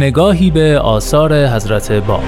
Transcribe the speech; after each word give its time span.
نگاهی 0.00 0.50
به 0.50 0.78
آثار 0.78 1.46
حضرت 1.46 1.92
باب 1.92 2.22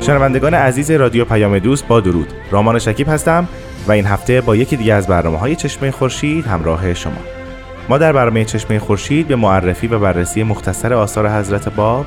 شنوندگان 0.00 0.54
عزیز 0.54 0.90
رادیو 0.90 1.24
پیام 1.24 1.58
دوست 1.58 1.88
با 1.88 2.00
درود. 2.00 2.32
رامان 2.50 2.78
شکیب 2.78 3.08
هستم. 3.08 3.48
و 3.86 3.92
این 3.92 4.06
هفته 4.06 4.40
با 4.40 4.56
یکی 4.56 4.76
دیگه 4.76 4.94
از 4.94 5.06
برنامه 5.06 5.38
های 5.38 5.56
چشمه 5.56 5.90
خورشید 5.90 6.46
همراه 6.46 6.94
شما. 6.94 7.20
ما 7.88 7.98
در 7.98 8.12
برنامه 8.12 8.44
چشمه 8.44 8.78
خورشید 8.78 9.28
به 9.28 9.36
معرفی 9.36 9.86
و 9.86 9.98
بررسی 9.98 10.42
مختصر 10.42 10.94
آثار 10.94 11.28
حضرت 11.28 11.68
باب 11.68 12.06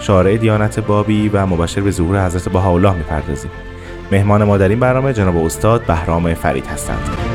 شارع 0.00 0.36
دیانت 0.36 0.80
بابی 0.80 1.28
و 1.28 1.46
مبشر 1.46 1.80
به 1.80 1.90
ظهور 1.90 2.26
حضرت 2.26 2.48
بهاءالله 2.48 2.94
می‌پردازیم. 2.94 3.50
مهمان 4.12 4.44
ما 4.44 4.58
در 4.58 4.68
این 4.68 4.80
برنامه 4.80 5.12
جناب 5.12 5.36
استاد 5.36 5.86
بهرام 5.86 6.34
فرید 6.34 6.66
هستند. 6.66 7.29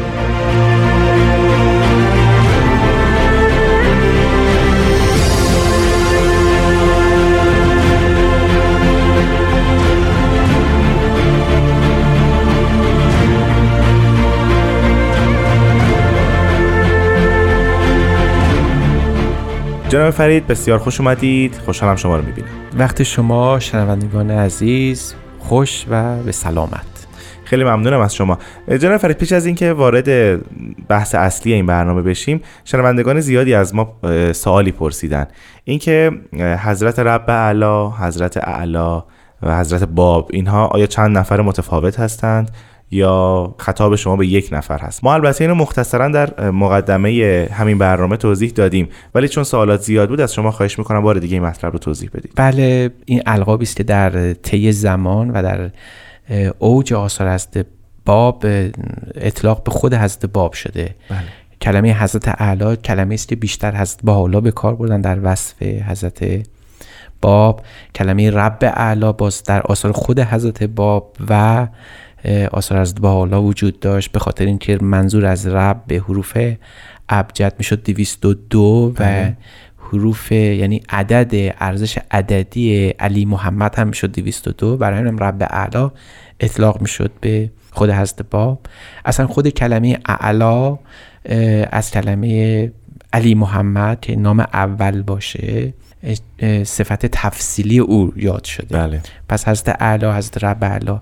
جناب 19.96 20.10
فرید 20.10 20.48
بسیار 20.48 20.80
خوش 20.80 21.00
اومدید. 21.00 21.56
خوشحالم 21.66 21.96
شما 21.96 22.18
رو 22.18 22.26
می‌بینم. 22.26 22.48
وقت 22.78 23.04
شما 23.04 23.60
شنوندگان 23.60 24.32
عزیز 24.32 25.14
خوش 25.40 25.86
و 25.90 26.18
به 26.24 26.32
سلامت. 26.32 27.08
خیلی 27.44 27.64
ممنونم 27.64 28.00
از 28.00 28.16
شما. 28.16 28.38
جناب 28.80 28.98
فرید 28.98 29.18
پیش 29.18 29.32
از 29.32 29.46
اینکه 29.46 29.74
وارد 29.74 30.40
بحث 30.88 31.16
اصلی 31.16 31.54
این 31.54 31.66
برنامه 31.66 32.02
بشیم 32.02 32.42
شنوندگان 32.64 33.20
زیادی 33.20 33.54
از 33.54 33.76
ما 33.76 33.94
سوالی 34.32 34.72
پرسیدن. 34.72 35.28
اینکه 35.64 36.12
حضرت 36.64 37.00
رب 37.00 37.30
اعلا 37.30 37.90
حضرت 37.90 38.38
اعلا 38.38 39.04
و 39.44 39.60
حضرت 39.60 39.84
باب 39.84 40.30
اینها 40.34 40.66
آیا 40.66 40.86
چند 40.86 41.18
نفر 41.18 41.42
متفاوت 41.42 42.00
هستند؟ 42.00 42.52
یا 42.92 43.56
خطاب 43.58 43.96
شما 43.96 44.16
به 44.16 44.28
یک 44.28 44.50
نفر 44.52 44.80
هست. 44.80 45.04
ما 45.04 45.14
البته 45.14 45.44
اینو 45.44 45.56
مختصرا 45.56 46.08
در 46.08 46.52
مقدمه 46.52 47.48
همین 47.52 47.78
برنامه 47.78 48.18
توضیح 48.18 48.50
دادیم 48.50 48.90
ولی 49.16 49.28
چون 49.28 49.44
سوالات 49.44 49.82
زیاد 49.82 50.10
بود 50.10 50.22
از 50.22 50.34
شما 50.34 50.52
خواهش 50.52 50.80
می‌کنم 50.80 51.02
بار 51.02 51.20
دیگه 51.20 51.34
این 51.34 51.44
مطلب 51.44 51.74
رو 51.74 51.80
توضیح 51.80 52.10
بدید. 52.14 52.32
بله 52.36 52.90
این 53.06 53.22
القابی 53.26 53.64
است 53.64 53.76
که 53.76 53.84
در 53.84 54.34
طی 54.34 54.72
زمان 54.72 55.30
و 55.30 55.42
در 55.44 55.70
اوج 56.60 56.94
آثار 56.94 57.34
حضرت 57.34 57.66
باب 58.06 58.46
اطلاق 59.16 59.64
به 59.64 59.72
خود 59.72 59.94
حضرت 59.94 60.26
باب 60.26 60.54
شده. 60.54 60.96
بله. 61.10 61.20
کلمه 61.62 61.94
حضرت 61.94 62.28
اعلی 62.28 62.76
کلمه 62.76 63.14
است 63.14 63.28
که 63.28 63.36
بیشتر 63.36 63.76
حضرت 63.76 64.00
با 64.04 64.28
به 64.28 64.52
کار 64.52 64.76
بردن 64.76 65.02
در 65.02 65.20
وصف 65.24 65.64
حضرت 65.64 66.48
باب. 67.22 67.62
کلمه 67.96 68.32
رب 68.32 68.58
اعلی 68.62 69.14
باز 69.14 69.44
در 69.44 69.62
آثار 69.62 69.92
خود 69.92 70.20
حضرت 70.20 70.64
باب 70.64 71.16
و 71.30 71.68
آثار 72.52 72.78
از 72.78 72.96
بالا 72.96 73.44
وجود 73.44 73.80
داشت. 73.80 74.12
به 74.12 74.20
خاطر 74.20 74.46
اینکه 74.46 74.78
منظور 74.82 75.26
از 75.26 75.48
رب 75.48 75.84
به 75.88 75.96
حروف 75.96 76.38
ابجد 77.10 77.54
می‌شد 77.58 77.84
202 77.84 78.60
و 78.60 78.90
بله. 78.90 79.38
حروف 79.78 80.32
یعنی 80.32 80.84
عدد 80.90 81.56
ارزش 81.60 81.98
عددی 82.12 82.90
علی 82.90 83.26
محمد 83.26 83.76
هم 83.76 83.88
می‌شد 83.88 84.12
202 84.12 84.78
برای 84.78 85.00
همین 85.00 85.18
رب 85.18 85.48
اعلا 85.50 85.92
اطلاق 86.40 86.82
می‌شد 86.82 87.12
به 87.22 87.50
خود 87.72 87.90
حضرت 87.90 88.22
باب. 88.30 88.60
اصلا 89.06 89.28
خود 89.28 89.50
کلمه 89.50 90.00
اعلا 90.06 90.78
از 91.72 91.92
کلمه 91.92 92.72
علی 93.14 93.36
محمد 93.36 94.00
که 94.00 94.16
نام 94.16 94.40
اول 94.40 95.02
باشه 95.02 95.74
صفت 96.64 97.06
تفصیلی 97.06 97.80
او 97.80 98.14
یاد 98.16 98.44
شده. 98.44 98.78
بله. 98.78 99.02
پس 99.30 99.48
حضرت 99.48 99.76
اعلا 99.80 100.18
حضرت 100.18 100.44
رب 100.44 100.64
اعلا. 100.64 101.02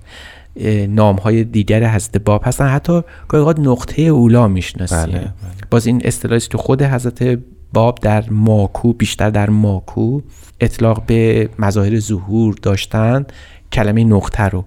نام 0.89 1.15
های 1.15 1.43
دیگر 1.43 1.95
حضرت 1.95 2.17
باب 2.17 2.41
هستن. 2.45 2.67
حتی 2.67 3.01
گاهی 3.27 3.61
نقطه 3.61 4.01
اولا 4.01 4.47
می‌شناسیم. 4.47 4.97
بله، 4.97 5.11
بله. 5.11 5.31
باز 5.71 5.87
این 5.87 6.01
اصطلاحی 6.05 6.39
که 6.39 6.57
خود 6.57 6.81
حضرت 6.81 7.39
باب 7.73 7.99
در 8.01 8.29
ماکو 8.29 8.93
بیشتر 8.93 9.29
در 9.29 9.49
ماکو 9.49 10.21
اطلاق 10.59 11.05
به 11.05 11.49
مظاهر 11.59 11.99
ظهور 11.99 12.55
داشتن 12.61 13.25
کلمه 13.71 14.03
نقطه 14.03 14.43
رو. 14.43 14.65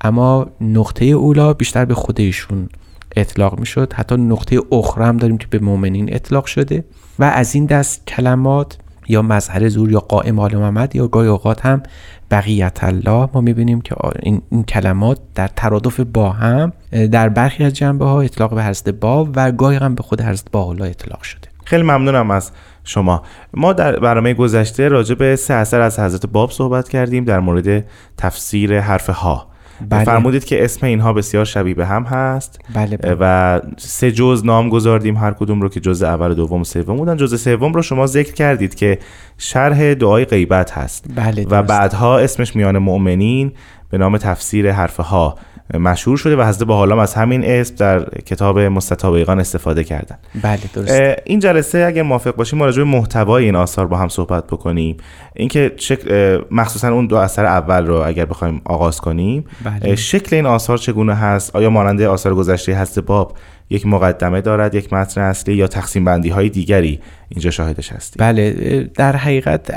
اما 0.00 0.46
نقطه 0.60 1.04
اولا 1.04 1.52
بیشتر 1.52 1.84
به 1.84 1.94
خودشون 1.94 2.68
اطلاق 3.16 3.58
می‌شد. 3.58 3.92
حتی 3.92 4.16
نقطه 4.16 4.60
اخرى 4.72 5.04
هم 5.04 5.16
داریم 5.16 5.38
که 5.38 5.46
به 5.46 5.58
مؤمنین 5.58 6.14
اطلاق 6.14 6.46
شده. 6.46 6.84
و 7.18 7.24
از 7.24 7.54
این 7.54 7.66
دست 7.66 8.06
کلمات 8.06 8.78
یا 9.08 9.22
مظهر 9.22 9.68
زور 9.68 9.92
یا 9.92 10.00
قائم 10.00 10.38
آل 10.38 10.56
محمد 10.56 10.96
یا 10.96 11.08
گاهی 11.08 11.28
اوقات 11.28 11.66
هم 11.66 11.82
بقیت 12.30 12.84
الله. 12.84 13.28
ما 13.34 13.40
می‌بینیم 13.40 13.80
که 13.80 13.94
این, 14.22 14.42
این 14.50 14.64
کلمات 14.64 15.18
در 15.34 15.48
ترادف 15.48 16.00
با 16.00 16.30
هم 16.30 16.72
در 17.12 17.28
برخی 17.28 17.64
از 17.64 17.72
جنبه 17.72 18.04
ها 18.04 18.20
اطلاق 18.20 18.54
به 18.54 18.64
حضرت 18.64 18.88
باب 18.88 19.28
و 19.36 19.52
گاهی 19.52 19.76
هم 19.76 19.94
به 19.94 20.02
خود 20.02 20.20
حضرت 20.20 20.50
با 20.52 20.74
اطلاق 20.74 21.22
شده. 21.22 21.48
خیلی 21.64 21.82
ممنونم 21.82 22.30
از 22.30 22.50
شما. 22.84 23.22
ما 23.54 23.72
در 23.72 23.98
برنامه 23.98 24.34
گذشته 24.34 24.88
راجع 24.88 25.14
به 25.14 25.36
سه 25.36 25.54
اثر 25.54 25.80
از 25.80 25.98
حضرت 25.98 26.26
باب 26.26 26.50
صحبت 26.50 26.88
کردیم 26.88 27.24
در 27.24 27.40
مورد 27.40 27.84
تفسیر 28.16 28.80
حرف 28.80 29.10
ها 29.10 29.46
بله. 29.88 30.04
فرمودید 30.04 30.44
که 30.44 30.64
اسم 30.64 30.86
اینها 30.86 31.12
بسیار 31.12 31.44
شبیه 31.44 31.74
به 31.74 31.86
هم 31.86 32.02
هست. 32.02 32.60
بله, 32.74 32.96
بله. 32.96 33.16
و 33.20 33.60
سه 33.76 34.12
جز 34.12 34.42
نام 34.44 34.68
گذاردیم 34.68 35.16
هر 35.16 35.32
کدوم 35.32 35.60
رو 35.60 35.68
که 35.68 35.80
جز 35.80 36.02
اول 36.02 36.34
دوم 36.34 36.60
و 36.60 36.64
سوم 36.64 36.96
بودن. 36.96 37.16
جز 37.16 37.40
سوم 37.40 37.72
رو 37.72 37.82
شما 37.82 38.06
ذکر 38.06 38.32
کردید 38.32 38.74
که 38.74 38.98
شرح 39.38 39.94
دعای 39.94 40.24
غیبت 40.24 40.72
هست. 40.72 41.04
بله 41.16 41.46
و 41.50 41.62
بعدها 41.62 42.18
اسمش 42.18 42.56
میان 42.56 42.78
مؤمنین 42.78 43.52
به 43.90 43.98
نام 43.98 44.18
تفسیر 44.18 44.72
حرف 44.72 45.00
ها 45.00 45.38
مشهور 45.74 46.16
شده 46.16 46.36
و 46.36 46.42
حضرت 46.48 46.68
حالام 46.68 46.98
از 46.98 47.14
همین 47.14 47.44
اسم 47.44 47.74
در 47.74 48.04
کتاب 48.04 48.58
مستطابقان 48.58 49.40
استفاده 49.40 49.84
کردن. 49.84 50.16
بله 50.42 50.60
درست 50.74 51.20
این 51.24 51.38
جلسه 51.38 51.84
اگر 51.88 52.02
موافق 52.02 52.36
باشیم 52.36 52.58
ما 52.58 52.64
راجع 52.64 52.78
به 52.78 52.84
محتوای 52.84 53.44
این 53.44 53.56
آثار 53.56 53.86
با 53.86 53.96
هم 53.96 54.08
صحبت 54.08 54.46
بکنیم. 54.46 54.96
اینکه 55.36 55.72
شکل 55.76 56.38
مخصوصا 56.50 56.92
اون 56.92 57.06
دو 57.06 57.16
اثر 57.16 57.44
اول 57.44 57.86
رو 57.86 57.94
اگر 57.94 58.24
بخوایم 58.24 58.60
آغاز 58.64 59.00
کنیم 59.00 59.44
بله. 59.64 59.96
شکل 59.96 60.36
این 60.36 60.46
آثار 60.46 60.78
چگونه 60.78 61.14
هست؟ 61.14 61.56
آیا 61.56 61.70
مانند 61.70 62.02
آثار 62.02 62.34
گذشته 62.34 62.74
هست 62.74 62.98
باب 62.98 63.36
یک 63.70 63.86
مقدمه 63.86 64.40
دارد 64.40 64.74
یک 64.74 64.92
متن 64.92 65.20
اصلی 65.20 65.54
یا 65.54 65.66
تقسیم 65.66 66.04
بندی 66.04 66.28
های 66.28 66.48
دیگری 66.48 67.00
اینجا 67.28 67.50
شاهدش 67.50 67.92
هستیم؟ 67.92 68.26
بله 68.26 68.50
در 68.94 69.16
حقیقت 69.16 69.70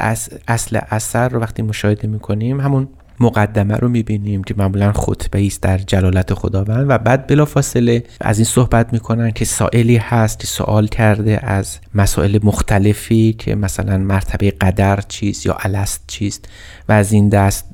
اصل 0.48 0.80
اثر 0.90 1.30
رو 1.30 1.40
وقتی 1.40 1.62
مشاهده 1.62 2.08
می‌کنیم 2.08 2.60
همون 2.60 2.88
مقدمه 3.22 3.76
رو 3.76 3.90
می‌بینیم 3.90 4.44
که 4.44 4.54
معمولا 4.58 4.94
خطبه 4.94 5.46
است 5.46 5.62
در 5.62 5.78
جلالت 5.78 6.34
خداوند 6.34 6.86
و 6.90 6.98
بعد 6.98 7.28
بلافاصله 7.28 8.04
از 8.22 8.38
این 8.38 8.46
صحبت 8.46 8.94
می‌کنن 8.94 9.32
که 9.32 9.46
سائلی 9.46 9.98
هست 9.98 10.40
که 10.40 10.48
سوال 10.48 10.88
کرده 10.88 11.40
از 11.44 11.78
مسائل 11.96 12.40
مختلفی 12.44 13.34
که 13.34 13.56
مثلا 13.56 13.98
مرتبه 13.98 14.52
قدر 14.52 15.00
چیست 15.08 15.46
یا 15.46 15.58
الست 15.60 16.04
چیست 16.08 16.50
و 16.90 16.92
از 16.92 17.12
این 17.12 17.30
دست 17.30 17.66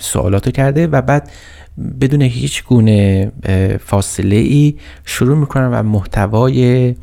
سوالاتو 0.00 0.50
کرده 0.50 0.86
و 0.86 1.02
بعد 1.02 1.30
بدون 2.00 2.22
هیچ 2.22 2.64
گونه 2.64 3.32
فاصله 3.84 4.36
ای 4.36 4.74
شروع 5.04 5.38
می‌کنن 5.38 5.70
و 5.72 5.82
محتوای 5.82 6.94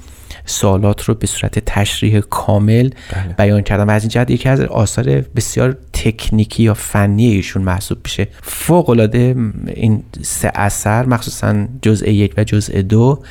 سوالات 0.46 1.04
رو 1.04 1.14
به 1.14 1.28
صورت 1.28 1.60
تشریح 1.60 2.20
کامل 2.20 2.90
بله. 3.12 3.34
بیان 3.38 3.62
کردن 3.62 3.84
و 3.84 3.92
از 3.92 4.04
این 4.04 4.10
جهت 4.10 4.32
یکی 4.32 4.50
از 4.50 4.62
آثار 4.62 5.06
بسیار 5.36 5.78
تکنیکی 6.04 6.64
یا 6.64 6.74
فنی 6.74 7.28
ایشون 7.28 7.62
محسوب 7.62 7.98
میشه. 8.04 8.28
فوق 8.42 8.90
العاده 8.90 9.36
این 9.68 10.04
سه 10.22 10.52
اثر 10.56 11.06
مخصوصا 11.06 11.68
جزء 11.82 12.10
یک 12.10 12.34
و 12.38 12.44
جزء 12.44 12.82
دو 12.82 13.24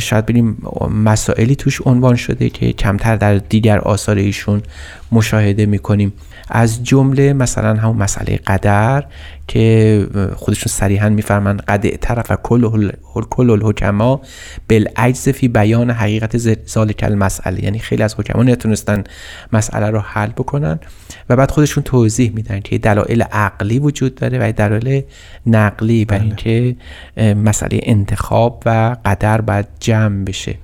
شاید 0.00 0.26
ببینیم 0.26 0.56
مسائلی 1.04 1.56
توش 1.56 1.80
عنوان 1.84 2.16
شده 2.16 2.50
که 2.50 2.72
کمتر 2.72 3.16
در 3.16 3.34
دیگر 3.34 3.78
آثار 3.78 4.16
ایشون 4.16 4.62
مشاهده 5.12 5.66
می‌کنیم. 5.66 6.12
از 6.48 6.84
جمله 6.84 7.32
مثلا 7.32 7.74
همون 7.74 7.96
مسئله 7.96 8.36
قدر 8.36 9.04
که 9.48 10.06
خودشون 10.36 10.72
صریحا 10.72 11.08
میفرمند 11.08 11.62
قد 11.62 11.96
طرف 11.96 12.32
کل 12.42 12.90
کل 13.30 13.50
الحکما 13.50 14.20
بالعجز 14.68 15.28
فی 15.28 15.48
بیان 15.48 15.90
حقیقت 15.90 16.66
ذالک 16.68 17.04
مسئله 17.04 17.64
یعنی 17.64 17.78
خیلی 17.78 18.02
از 18.02 18.14
حکما 18.14 18.42
نتونستن 18.42 19.04
مسئله 19.52 19.90
رو 19.90 19.98
حل 19.98 20.28
بکنن. 20.28 20.78
و 21.28 21.36
بعد 21.36 21.50
خودشون 21.50 21.82
توضیح 21.82 22.32
میدن 22.34 22.60
که 22.60 22.78
دلایل 22.78 23.22
عقلی 23.22 23.78
وجود 23.78 24.14
داره 24.14 24.38
و 24.48 24.52
دلایل 24.52 25.02
نقلی 25.46 26.04
برای 26.04 26.22
اینکه 26.22 26.76
مسئله 27.16 27.80
انتخاب 27.82 28.62
و 28.66 28.96
قدر 29.04 29.40
باید 29.40 29.66
جمع 29.80 30.24
بشه. 30.24 30.54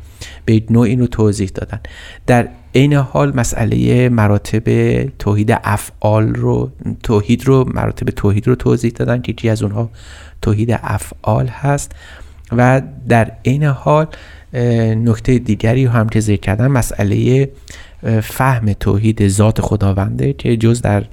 به 0.45 0.63
نوع 0.71 0.87
اینو 0.87 1.07
توضیح 1.07 1.51
دادن. 1.55 1.81
در 2.27 2.49
عین 2.75 2.93
حال 2.93 3.37
مسئله 3.37 4.09
مراتب 4.09 5.05
توحید 5.19 5.59
افعال 5.65 6.35
رو 6.35 6.71
توحید 7.03 7.47
رو 7.47 7.71
مراتب 7.75 8.11
توحید 8.11 8.49
رو 8.49 8.55
توضیح 8.55 8.91
دادن 8.91 9.23
که 9.23 9.33
یکی 9.33 9.49
از 9.49 9.63
اونها 9.63 9.91
توحید 10.43 10.71
افعال 10.83 11.47
هست. 11.47 11.93
و 12.53 12.83
در 13.09 13.33
عین 13.45 13.65
حال 13.65 14.07
نکته 14.95 15.39
دیگری 15.39 15.85
هم 15.85 16.09
که 16.09 16.21
ذکر 16.21 16.41
کردن 16.41 16.67
مسئله 16.67 17.49
فهم 18.23 18.73
توحید 18.73 19.29
ذات 19.29 19.61
خداونده 19.61 20.33
که 20.33 20.57
جز 20.57 20.83
در 20.83 21.05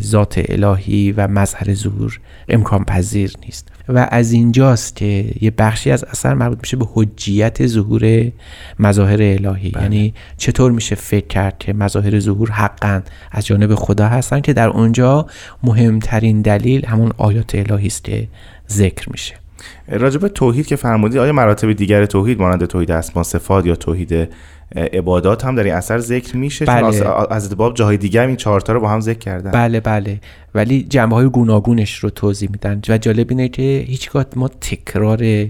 ذات 0.00 0.40
الهی 0.48 1.12
و 1.12 1.28
مظهر 1.28 1.74
ظهور 1.74 2.20
امکان 2.48 2.84
پذیر 2.84 3.32
نیست. 3.44 3.68
و 3.88 4.08
از 4.10 4.32
اینجاست 4.32 4.96
که 4.96 5.24
یه 5.40 5.50
بخشی 5.50 5.90
از 5.90 6.04
اثر 6.04 6.34
مربوط 6.34 6.58
میشه 6.62 6.76
به 6.76 6.86
حجیت 6.94 7.66
ظهور 7.66 8.32
مظاهر 8.78 9.22
الهی. 9.22 9.70
بله. 9.70 9.82
یعنی 9.82 10.14
چطور 10.36 10.72
میشه 10.72 10.94
فکر 10.94 11.26
کرد 11.26 11.58
که 11.58 11.72
مظاهر 11.72 12.20
ظهور 12.20 12.50
حقا 12.50 13.02
از 13.32 13.46
جانب 13.46 13.74
خدا 13.74 14.08
هستن 14.08 14.40
که 14.40 14.52
در 14.52 14.68
اونجا 14.68 15.26
مهمترین 15.62 16.42
دلیل 16.42 16.86
همون 16.86 17.12
آیات 17.16 17.54
الهی 17.54 17.86
است 17.86 18.04
که 18.04 18.28
ذکر 18.70 19.10
میشه. 19.10 19.39
راجب 19.88 20.28
توحید 20.28 20.66
که 20.66 20.76
فرمودی 20.76 21.18
آیا 21.18 21.32
مراتب 21.32 21.72
دیگر 21.72 22.06
توحید 22.06 22.40
مانند 22.40 22.64
توحید 22.64 22.90
اسما 22.90 23.22
صفات 23.22 23.66
یا 23.66 23.76
توحید 23.76 24.28
عبادات 24.76 25.44
هم 25.44 25.54
در 25.54 25.64
این 25.64 25.74
اثر 25.74 25.98
ذکر 25.98 26.36
میشه؟ 26.36 26.64
بله. 26.64 27.06
از 27.30 27.56
باب 27.56 27.74
جاهای 27.74 27.96
دیگه 27.96 28.22
هم 28.22 28.26
این 28.26 28.36
چهارتا 28.36 28.72
رو 28.72 28.80
با 28.80 28.88
هم 28.88 29.00
ذکر 29.00 29.18
کردن. 29.18 29.50
بله 29.50 29.80
بله. 29.80 30.20
ولی 30.54 30.82
جنبه 30.82 31.16
های 31.16 31.28
گوناگونش 31.28 31.94
رو 31.96 32.10
توضیح 32.10 32.48
میدن 32.52 32.80
و 32.88 32.98
جالب 32.98 33.26
اینه 33.30 33.48
که 33.48 33.84
هیچگاه 33.88 34.24
ما 34.36 34.48
تکرار 34.48 35.46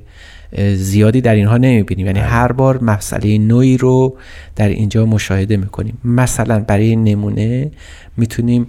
زیادی 0.75 1.21
در 1.21 1.35
اینها 1.35 1.57
نمی‌بینیم. 1.57 2.07
یعنی 2.07 2.21
بله. 2.21 2.29
هر 2.29 2.53
بار 2.53 2.85
مسئله 2.85 3.39
نوعی 3.39 3.77
رو 3.77 4.17
در 4.57 4.69
اینجا 4.69 5.07
مشاهده 5.07 5.57
می‌کنیم. 5.57 5.99
مثلا 6.05 6.61
برای 6.61 6.97
نمونه 6.97 7.71
می‌تونیم 8.17 8.67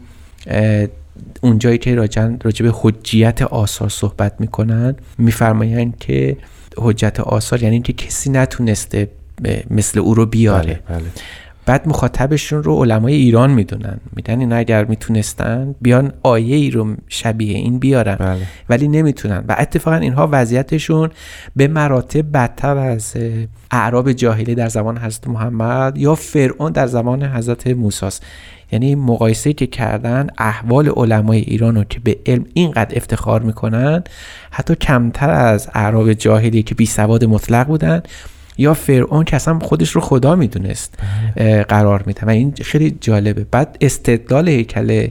اونجایی 1.42 1.78
که 1.78 1.96
راجع 1.96 2.66
به 2.66 2.72
حجیت 2.74 3.42
آثار 3.42 3.90
صحبت 3.90 4.34
می‌کنن 4.40 4.96
میفرمایند 5.18 5.98
که 6.00 6.38
حجت 6.78 7.20
آثار 7.20 7.64
یعنی 7.64 7.82
که 7.82 7.94
کسی 7.94 8.30
نتونسته 8.30 9.08
مثل 9.70 10.00
او 10.00 10.14
رو 10.14 10.26
بیاره 10.26 10.82
بله، 10.88 11.00
بله. 11.00 11.10
بعد 11.66 11.88
مخاطبشون 11.88 12.64
رو 12.64 12.84
علمای 12.84 13.14
ایران 13.14 13.52
می‌دونن. 13.52 13.98
میدن 14.16 14.40
اینا 14.40 14.56
اگر 14.56 14.86
می‌تونستن 14.86 15.76
بیان 15.82 16.14
آیه 16.24 16.56
ای 16.56 16.72
رو 16.72 16.96
شبیه 17.08 17.58
این 17.58 17.80
بیارن. 17.80 18.16
بله. 18.16 18.42
ولی 18.70 18.88
نمی‌تونن. 18.88 19.44
و 19.48 19.56
اتفاقا 19.60 19.98
اینها 19.98 20.30
وضعیتشون 20.32 21.10
به 21.56 21.68
مراتب 21.68 22.32
بدتر 22.32 22.78
از 22.78 23.14
اعراب 23.72 24.12
جاهلی 24.12 24.56
در 24.56 24.70
زمان 24.70 24.98
حضرت 24.98 25.28
محمد 25.28 25.98
یا 25.98 26.16
فرعون 26.16 26.72
در 26.72 26.88
زمان 26.88 27.24
حضرت 27.24 27.68
موسی 27.68 28.10
یعنی 28.72 28.96
مقایسه 28.96 29.54
که 29.54 29.68
کردن 29.68 30.28
احوال 30.38 30.90
علمای 30.90 31.40
ایران 31.40 31.76
رو 31.76 31.84
که 31.84 32.00
به 32.00 32.18
علم 32.26 32.46
اینقدر 32.54 32.98
افتخار 32.98 33.42
می‌کنن 33.42 34.04
حتی 34.52 34.76
کمتر 34.76 35.30
از 35.30 35.70
اعراب 35.74 36.14
جاهلی 36.14 36.64
که 36.64 36.76
بی 36.76 36.86
سواد 36.86 37.26
مطلق 37.26 37.68
بودن 37.68 38.02
یا 38.58 38.74
فرعون 38.74 39.24
که 39.24 39.36
اصلا 39.36 39.60
خودش 39.60 39.90
رو 39.90 40.02
خدا 40.02 40.36
می‌دونست 40.36 40.98
بله. 41.36 41.64
قرار 41.64 42.04
میده. 42.06 42.26
و 42.26 42.30
این 42.30 42.54
خیلی 42.62 42.98
جالبه. 43.02 43.46
بعد 43.52 43.78
استدلال 43.82 44.50
هیکل 44.50 45.08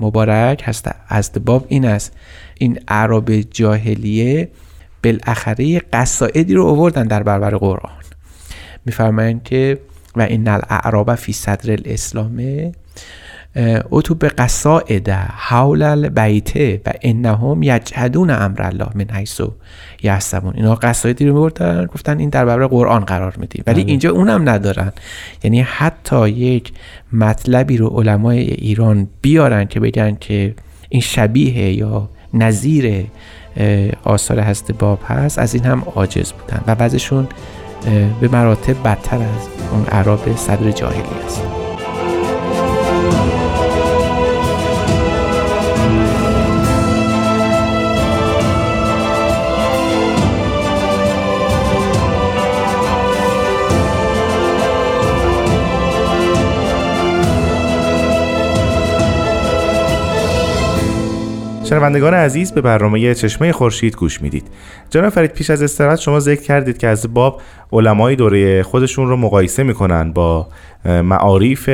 مبارک 0.00 0.62
هست 0.64 0.90
از 1.08 1.30
باب 1.44 1.66
این 1.68 1.84
است. 1.84 2.12
این 2.58 2.78
عرب 2.88 3.40
جاهلیه 3.40 4.48
بالاخره 5.04 5.78
قصائدی 5.78 6.54
رو 6.54 6.66
آوردن 6.66 7.04
در 7.04 7.22
برابر 7.22 7.56
قرآن. 7.56 7.92
میفرمایند 8.86 9.42
که 9.42 9.78
و 10.16 10.22
این 10.22 10.48
الاعراب 10.48 11.14
فی 11.14 11.32
صدر 11.32 11.72
الاسلامه 11.72 12.72
اتو 13.90 14.14
به 14.14 14.28
قصائد 14.28 15.08
حول 15.36 15.82
البیته 15.82 16.80
و 16.86 16.92
انهم 17.02 17.62
یجهدون 17.62 18.30
امر 18.30 18.62
الله 18.62 18.88
من 18.94 19.06
حیث 19.10 19.40
یحسبون. 20.02 20.52
اینا 20.56 20.74
قصایدی 20.74 21.26
رو 21.26 21.34
میبردن 21.34 21.86
گفتن 21.86 22.18
این 22.18 22.28
در 22.28 22.44
برابر 22.44 22.66
قرآن 22.66 23.04
قرار 23.04 23.36
میدیم. 23.36 23.64
ولی 23.66 23.82
بله. 23.82 23.90
اینجا 23.90 24.10
اونم 24.10 24.48
ندارن. 24.48 24.92
یعنی 25.42 25.60
حتی 25.60 26.28
یک 26.28 26.72
مطلبی 27.12 27.76
رو 27.76 27.88
علمای 27.88 28.38
ایران 28.38 29.08
بیارن 29.22 29.64
که 29.64 29.80
بگن 29.80 30.16
که 30.20 30.54
این 30.88 31.00
شبیه 31.00 31.72
یا 31.72 32.08
نظیر 32.34 33.06
آثار 34.04 34.38
هست 34.38 34.72
باب 34.72 35.00
هست 35.08 35.38
از 35.38 35.54
این 35.54 35.64
هم 35.64 35.82
عاجز 35.94 36.32
بودن. 36.32 36.60
و 36.66 36.74
بعضشون 36.74 37.28
به 38.20 38.28
مراتب 38.28 38.82
بدتر 38.84 39.16
از 39.16 39.48
اون 39.72 39.86
عرب 39.86 40.36
صدر 40.36 40.70
جاهلی 40.70 41.24
است 41.26 41.63
شنوندگان 61.74 62.14
عزیز 62.14 62.52
به 62.52 62.60
برنامه 62.60 63.14
چشمه 63.14 63.52
خورشید 63.52 63.96
گوش 63.96 64.22
می‌دید. 64.22 64.46
جناب 64.90 65.08
فرید 65.08 65.30
پیش 65.30 65.50
از 65.50 65.62
استراحت 65.62 65.98
شما 65.98 66.20
ذکر 66.20 66.42
کردید 66.42 66.78
که 66.78 66.88
از 66.88 67.14
باب 67.14 67.40
علمای 67.72 68.16
دوره 68.16 68.62
خودشون 68.62 69.08
رو 69.08 69.16
مقایسه 69.16 69.62
می‌کنن 69.62 70.12
با 70.12 70.48
معارف 70.84 71.68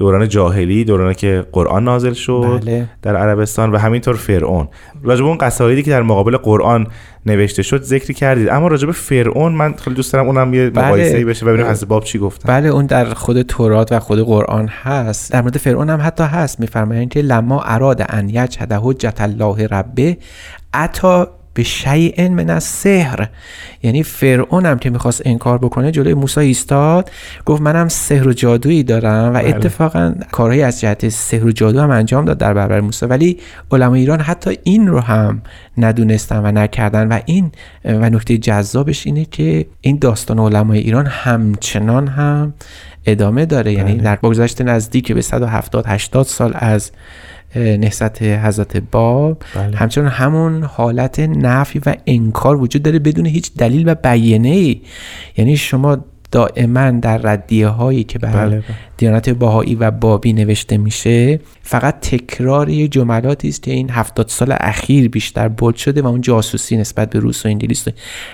دوران 0.00 0.28
جاهلی 0.28 0.84
دورانی 0.84 1.14
که 1.14 1.44
قرآن 1.52 1.84
نازل 1.84 2.12
شد 2.12 2.60
بله. 2.62 2.88
در 3.02 3.16
عربستان 3.16 3.72
و 3.72 3.78
همینطور 3.78 4.14
فرعون. 4.16 4.68
راجب 5.02 5.24
اون 5.24 5.38
قصایدی 5.38 5.82
که 5.82 5.90
در 5.90 6.02
مقابل 6.02 6.36
قرآن 6.36 6.86
نوشته 7.26 7.62
شد 7.62 7.82
ذکری 7.82 8.14
کردید. 8.14 8.48
اما 8.48 8.68
راجب 8.68 8.90
فرعون 8.90 9.52
من 9.52 9.74
خیلی 9.74 9.96
دوست 9.96 10.12
دارم 10.12 10.26
اونم 10.26 10.54
یه 10.54 10.70
بله. 10.70 10.86
مقایسه 10.86 11.24
بشه 11.24 11.46
ببینیم 11.46 11.66
از 11.66 11.88
باب 11.88 12.04
چی 12.04 12.18
گفتن. 12.18 12.48
بله 12.48 12.68
اون 12.68 12.86
در 12.86 13.14
خود 13.14 13.42
تورات 13.42 13.92
و 13.92 13.98
خود 13.98 14.18
قرآن 14.20 14.68
هست. 14.68 15.32
در 15.32 15.42
مورد 15.42 15.56
فرعون 15.56 15.90
هم 15.90 16.00
حتی 16.02 16.24
هست. 16.24 16.60
میفرمایند 16.60 17.08
که 17.08 17.22
لما 17.22 17.62
اراد 17.62 18.06
ان 18.08 18.28
یجهد 18.28 18.72
حجت 18.72 19.20
الله 19.20 19.66
ربه 19.66 20.16
عطا 20.74 21.39
به 21.54 21.62
شیء 21.62 22.28
من 22.28 22.50
از 22.50 22.64
سحر 22.64 23.28
یعنی 23.82 24.02
فرعون 24.02 24.66
هم 24.66 24.78
که 24.78 24.90
می‌خواست 24.90 25.22
انکار 25.24 25.58
بکنه 25.58 25.90
جلوی 25.90 26.14
موسی 26.14 26.40
ایستاد 26.40 27.10
گفت 27.46 27.62
منم 27.62 27.88
سحر 27.88 28.28
و 28.28 28.32
جادویی 28.32 28.82
دارم 28.82 29.30
و 29.30 29.32
بله. 29.32 29.48
اتفاقا 29.48 30.14
کارهایی 30.32 30.62
از 30.62 30.80
جهت 30.80 31.08
سحر 31.08 31.44
و 31.44 31.52
جادو 31.52 31.80
هم 31.80 31.90
انجام 31.90 32.24
داد 32.24 32.38
در 32.38 32.54
برابر 32.54 32.80
موسی 32.80 33.06
ولی 33.06 33.38
علمای 33.70 34.00
ایران 34.00 34.20
حتی 34.20 34.58
این 34.62 34.88
رو 34.88 35.00
هم 35.00 35.42
ندونستن 35.78 36.40
و 36.44 36.52
نکردن 36.52 37.08
و 37.08 37.20
این 37.26 37.52
و 37.84 38.10
نکته 38.10 38.38
جذابش 38.38 39.06
اینه 39.06 39.24
که 39.24 39.66
این 39.80 39.98
داستان 39.98 40.38
علمای 40.38 40.78
ایران 40.78 41.06
همچنان 41.06 42.08
هم 42.08 42.54
ادامه 43.06 43.46
داره 43.46 43.72
یعنی 43.72 43.92
بله. 43.92 44.02
در 44.02 44.16
بگذشت 44.16 44.62
نزدیک 44.62 45.12
به 45.12 45.20
170 45.22 45.84
80 45.86 46.26
سال 46.26 46.52
از 46.54 46.90
نهضت 47.56 48.22
حضرت 48.22 48.76
باب 48.76 49.42
بله. 49.54 49.76
همچنان 49.76 50.08
همون 50.08 50.62
حالت 50.62 51.20
نفی 51.20 51.78
و 51.86 51.94
انکار 52.06 52.56
وجود 52.56 52.82
داره 52.82 52.98
بدون 52.98 53.26
هیچ 53.26 53.54
دلیل 53.54 53.88
و 53.88 53.94
بیانه 53.94 54.48
ای 54.48 54.80
یعنی 55.36 55.56
شما 55.56 56.04
دائما 56.32 56.90
در 56.90 57.18
ردیه 57.18 57.68
هایی 57.68 58.04
که 58.04 58.18
بر 58.18 58.32
بله, 58.32 58.56
بله. 58.56 58.64
دیانت 59.00 59.30
باهایی 59.30 59.74
و 59.74 59.90
بابی 59.90 60.32
نوشته 60.32 60.76
میشه 60.76 61.40
فقط 61.62 62.00
تکرار 62.00 62.68
یه 62.68 62.88
جملاتی 62.88 63.48
است 63.48 63.62
که 63.62 63.70
این 63.70 63.90
هفتاد 63.90 64.28
سال 64.28 64.54
اخیر 64.60 65.08
بیشتر 65.08 65.48
بولد 65.48 65.76
شده 65.76 66.02
و 66.02 66.06
اون 66.06 66.20
جاسوسی 66.20 66.76
نسبت 66.76 67.10
به 67.10 67.18
روس 67.18 67.46
و 67.46 67.48
انگلیس. 67.48 67.86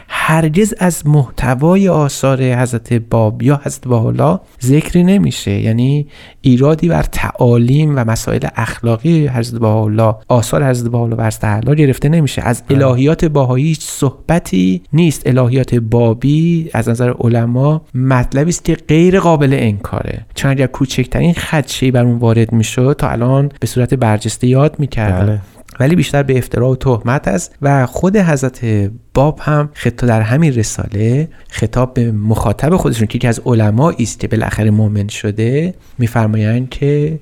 هرگز 0.08 0.74
از 0.78 1.06
محتوای 1.06 1.88
آثار 1.88 2.42
حضرت 2.42 2.92
باب 2.92 3.42
یا 3.42 3.60
حضرت 3.64 3.88
باحالا 3.88 4.40
ذکری 4.62 5.04
نمیشه. 5.04 5.50
یعنی 5.50 6.06
ایرادی 6.40 6.88
بر 6.88 7.02
تعالیم 7.02 7.98
و 7.98 8.04
مسائل 8.04 8.46
اخلاقی 8.56 9.26
حضرت 9.26 9.60
باحالا 9.60 10.18
آثار 10.28 10.70
حضرت 10.70 10.90
باحالا 10.90 11.16
و 11.16 11.26
حضرت 11.26 11.74
گرفته 11.74 12.08
نمیشه. 12.08 12.42
از 12.42 12.62
الهیات 12.70 13.24
باهایی 13.24 13.64
هیچ 13.64 13.82
صحبتی 13.82 14.82
نیست. 14.92 15.22
الهیات 15.26 15.74
بابی 15.74 16.70
از 16.72 16.88
نظر 16.88 17.12
علما 17.20 17.82
مطلبی 17.94 18.50
است 18.50 18.64
که 18.64 18.74
غیر 18.74 19.20
قابل 19.20 19.52
انکاره. 19.52 20.26
چون 20.34 20.55
اگر 20.56 20.66
کوچکترین 20.66 21.34
خدشه 21.34 21.90
بر 21.90 22.04
اون 22.04 22.18
وارد 22.18 22.52
می‌شد 22.52 22.96
تا 22.98 23.08
الان 23.08 23.52
به 23.60 23.66
صورت 23.66 23.94
برجسته 23.94 24.46
یاد 24.46 24.74
می‌کردن 24.78 25.26
بله. 25.26 25.40
ولی 25.80 25.96
بیشتر 25.96 26.22
به 26.22 26.38
افترا 26.38 26.70
و 26.70 26.76
تهمت 26.76 27.28
است 27.28 27.56
و 27.62 27.86
خود 27.86 28.16
حضرت 28.16 28.90
باب 29.14 29.40
هم 29.42 29.70
خطاب 29.72 30.08
در 30.08 30.20
همین 30.20 30.54
رساله 30.54 31.28
خطاب 31.48 31.94
به 31.94 32.12
مخاطب 32.12 32.76
خودشون 32.76 33.06
که 33.06 33.16
یکی 33.16 33.28
از 33.28 33.40
علمایی 33.46 34.02
است 34.02 34.20
که 34.20 34.28
بالاخره 34.28 34.70
مؤمن 34.70 35.08
شده 35.08 35.74
میفرمایند 35.98 36.70
که 36.70 37.18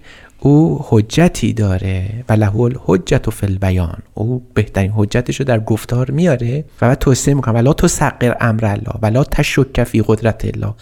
او 0.47 0.81
حجتی 0.89 1.53
داره 1.53 2.25
و 2.29 2.33
له 2.33 2.57
الحجت 2.57 3.31
فی 3.31 3.47
البیان. 3.47 3.99
او 4.15 4.43
بهترین 4.55 4.91
حجتش 4.91 5.41
رو 5.41 5.45
در 5.45 5.61
گفتار 5.61 6.11
میاره 6.11 6.65
و 6.81 6.89
بعد 6.89 6.99
توصیه 6.99 7.35
می‌کنه 7.35 7.55
ولا 7.55 7.73
تو 7.73 7.89
سقر 7.89 8.37
امر 8.41 8.65
الله 8.65 8.93
ولا 9.03 9.25
تشک 9.25 9.85
فی 9.85 10.03
قدرت 10.07 10.45
الله 10.45 10.75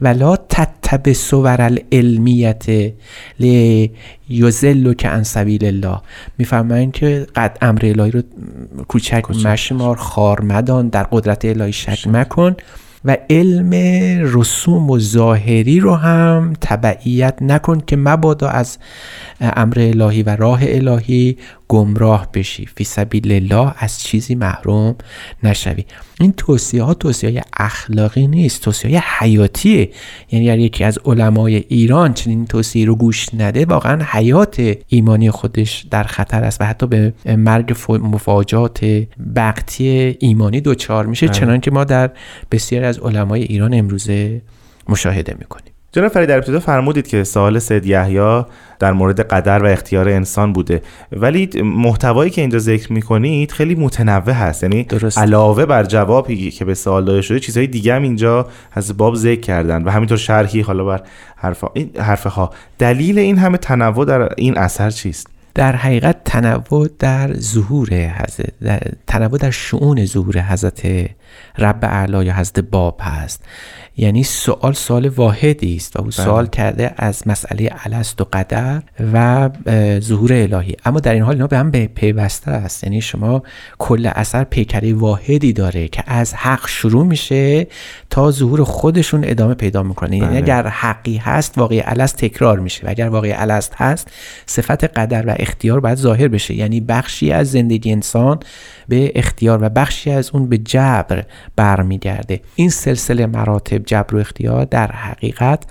ولا 0.00 0.36
تتب 0.36 1.12
صور 1.12 1.60
العلمیت 1.62 2.66
لیزل 3.40 4.92
که 4.92 5.08
ان 5.08 5.22
سبیل 5.22 5.64
الله. 5.64 5.98
میفرمایند 6.38 6.92
که 6.92 7.26
قد 7.36 7.58
امر 7.62 7.80
الهی 7.82 8.10
رو 8.10 8.22
کوچک 8.88 9.30
مشمار 9.30 9.96
خار 9.96 10.40
مدان 10.40 10.88
در 10.88 11.02
قدرت 11.02 11.44
الهی 11.44 11.72
شک. 11.72 12.06
مکن. 12.06 12.56
و 13.04 13.16
علم 13.30 13.70
رسوم 14.34 14.90
و 14.90 14.98
ظاهری 14.98 15.80
رو 15.80 15.94
هم 15.94 16.52
تبعیت 16.60 17.38
نکن 17.40 17.80
که 17.86 17.96
مبادا 17.96 18.48
از 18.48 18.78
امر 19.40 19.78
الهی 19.78 20.22
و 20.22 20.36
راه 20.36 20.60
الهی 20.62 21.36
گمراه 21.68 22.28
بشی. 22.34 22.66
فی 22.66 22.84
سبیل 22.84 23.32
الله 23.32 23.74
از 23.78 24.02
چیزی 24.02 24.34
محروم 24.34 24.96
نشوی. 25.42 25.84
این 26.20 26.32
توصیه 26.32 26.82
ها 26.82 26.94
توصیه 26.94 27.42
اخلاقی 27.56 28.26
نیست 28.26 28.62
توصیه 28.62 29.02
حیاتیه. 29.18 29.90
یعنی 30.30 30.50
اگر 30.50 30.58
یکی 30.58 30.84
از 30.84 30.98
علمای 31.04 31.56
ایران 31.56 32.14
چنین 32.14 32.46
توصیه 32.46 32.86
رو 32.86 32.96
گوش 32.96 33.34
نده 33.34 33.64
واقعا 33.64 34.04
حیات 34.04 34.76
ایمانی 34.88 35.30
خودش 35.30 35.86
در 35.90 36.02
خطر 36.02 36.44
است 36.44 36.60
و 36.60 36.64
حتی 36.64 36.86
به 36.86 37.14
مرگ 37.26 37.76
مفاجات 37.88 38.84
بقتی 39.36 40.16
ایمانی 40.20 40.60
دوچار 40.60 41.06
میشه. 41.06 41.26
بله. 41.26 41.38
چنان 41.38 41.60
که 41.60 41.70
ما 41.70 41.84
در 41.84 42.10
بسیاری 42.50 42.84
از 42.84 42.98
علمای 42.98 43.42
ایران 43.42 43.74
امروزه 43.74 44.42
مشاهده 44.88 45.36
می‌کنیم. 45.38 45.72
جناب 45.92 46.08
فرید 46.08 46.28
در 46.28 46.36
ابتدا 46.36 46.60
فرمودید 46.60 47.06
که 47.06 47.24
سوال 47.24 47.58
سید 47.58 47.86
یحیی 47.86 48.44
در 48.78 48.92
مورد 48.92 49.20
قدر 49.20 49.64
و 49.64 49.66
اختیار 49.66 50.08
انسان 50.08 50.52
بوده. 50.52 50.82
ولی 51.12 51.62
محتوایی 51.62 52.30
که 52.30 52.40
اینجا 52.40 52.58
ذکر 52.58 52.92
می‌کنید 52.92 53.52
خیلی 53.52 53.74
متنوع 53.74 54.30
هست. 54.30 54.62
یعنی 54.62 54.84
درست. 54.84 55.18
علاوه 55.18 55.66
بر 55.66 55.84
جوابی 55.84 56.50
که 56.50 56.64
به 56.64 56.74
سوال 56.74 57.04
داده 57.04 57.22
شده 57.22 57.40
چیزهای 57.40 57.66
دیگه 57.66 57.94
هم 57.94 58.02
اینجا 58.02 58.48
از 58.72 58.96
باب 58.96 59.14
ذکر 59.14 59.40
کردن 59.40 59.84
و 59.84 59.90
همینطور 59.90 60.18
شرحی 60.18 60.60
حالا 60.60 60.84
بر 60.84 61.02
حرف 61.36 61.64
این 61.74 61.90
ها 62.24 62.50
دلیل 62.78 63.18
این 63.18 63.38
همه 63.38 63.58
تنوع 63.58 64.04
در 64.04 64.28
این 64.36 64.58
اثر 64.58 64.90
چیست؟ 64.90 65.37
در 65.54 65.76
حقیقت 65.76 66.24
تنوع 66.24 66.88
در 66.98 67.34
ظهور 67.34 67.88
حضرت 67.92 68.52
در 68.62 68.80
تنوع 69.06 69.38
در 69.38 69.50
شعون 69.50 70.04
ظهور 70.04 70.40
حضرت 70.40 71.08
رب 71.58 71.78
اعلی 71.82 72.24
یا 72.26 72.34
حضرت 72.34 72.58
باب 72.58 73.00
هست. 73.02 73.44
یعنی 73.96 74.24
سوال 74.24 74.72
سوال 74.72 75.08
واحدی 75.08 75.76
است 75.76 75.96
و 75.96 75.98
او 75.98 76.04
بله. 76.04 76.12
سوال 76.12 76.46
کرده 76.46 76.94
از 76.96 77.28
مسئله 77.28 77.70
الست 77.84 78.20
و 78.20 78.24
قدر 78.32 78.82
و 79.12 79.50
ظهور 80.00 80.32
الهی. 80.32 80.76
اما 80.84 81.00
در 81.00 81.12
این 81.12 81.22
حال 81.22 81.34
اینا 81.34 81.46
به 81.46 81.58
هم 81.58 81.70
پیوسته 81.70 82.50
است. 82.50 82.84
یعنی 82.84 83.00
شما 83.00 83.42
کل 83.78 84.10
اثر 84.14 84.44
پیکره 84.44 84.94
واحدی 84.94 85.52
داره 85.52 85.88
که 85.88 86.02
از 86.06 86.34
حق 86.34 86.68
شروع 86.68 87.06
میشه 87.06 87.66
تا 88.10 88.30
ظهور 88.30 88.64
خودشون 88.64 89.24
ادامه 89.24 89.54
پیدا 89.54 89.82
می‌کنه. 89.82 90.16
یعنی 90.16 90.28
بله. 90.28 90.36
اگر 90.36 90.66
حقی 90.66 91.16
هست 91.16 91.58
واقعی 91.58 91.82
الست 91.84 92.16
تکرار 92.16 92.58
میشه. 92.58 92.86
و 92.86 92.90
اگر 92.90 93.08
واقعی 93.08 93.32
الست 93.32 93.74
هست 93.76 94.08
صفت 94.46 94.84
قدر 94.84 95.26
و 95.26 95.34
اختیار 95.38 95.80
باید 95.80 95.98
ظاهر 95.98 96.28
بشه. 96.28 96.54
یعنی 96.54 96.80
بخشی 96.80 97.32
از 97.32 97.50
زندگی 97.50 97.92
انسان 97.92 98.38
به 98.88 99.12
اختیار 99.14 99.58
و 99.62 99.68
بخشی 99.68 100.10
از 100.10 100.30
اون 100.34 100.48
به 100.48 100.58
جبر 100.58 101.24
برمیگرده. 101.56 102.40
این 102.54 102.70
سلسله 102.70 103.26
مراتب 103.26 103.84
جبر 103.84 104.16
و 104.16 104.18
اختیار 104.18 104.64
در 104.64 104.92
حقیقت 104.92 105.64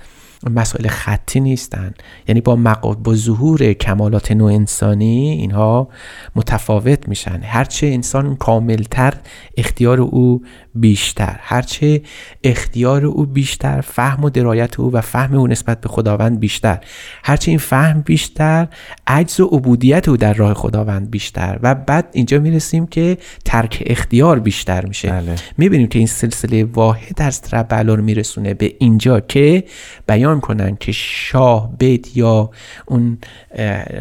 مسائل 0.50 0.88
خطی 0.88 1.40
نیستن. 1.40 1.94
یعنی 2.28 2.40
با 2.40 2.56
مقاد 2.56 2.98
با 2.98 3.14
ظهور 3.14 3.72
کمالات 3.72 4.32
نوع 4.32 4.52
انسانی 4.52 5.28
اینها 5.28 5.88
متفاوت 6.36 7.08
میشن. 7.08 7.40
هرچه 7.42 7.86
انسان 7.86 8.36
کاملتر 8.36 9.14
اختیار 9.56 10.00
او 10.00 10.42
بیشتر. 10.80 11.36
هرچه 11.40 12.02
اختیار 12.44 13.04
او 13.04 13.26
بیشتر 13.26 13.80
فهم 13.80 14.24
و 14.24 14.30
درایت 14.30 14.80
او 14.80 14.92
و 14.92 15.00
فهم 15.00 15.34
او 15.34 15.46
نسبت 15.46 15.80
به 15.80 15.88
خداوند 15.88 16.40
بیشتر. 16.40 16.78
هرچه 17.24 17.50
این 17.50 17.58
فهم 17.58 18.00
بیشتر 18.00 18.68
عجز 19.06 19.40
و 19.40 19.46
عبودیت 19.46 20.08
او 20.08 20.16
در 20.16 20.34
راه 20.34 20.54
خداوند 20.54 21.10
بیشتر. 21.10 21.58
و 21.62 21.74
بعد 21.74 22.08
اینجا 22.12 22.38
می‌رسیم 22.38 22.86
که 22.86 23.18
ترک 23.44 23.82
اختیار 23.86 24.38
بیشتر 24.38 24.86
میشه. 24.86 25.10
بله. 25.10 25.34
می‌بینیم 25.58 25.86
که 25.86 25.98
این 25.98 26.08
سلسله 26.08 26.64
واحد 26.64 27.22
از 27.22 27.42
رب 27.52 27.74
میرسونه 27.90 28.54
به 28.54 28.74
اینجا 28.78 29.20
که 29.20 29.64
بیان 30.06 30.40
کنن 30.40 30.76
که 30.76 30.92
شاه 30.92 31.72
بیت 31.78 32.16
یا 32.16 32.50
اون 32.86 33.18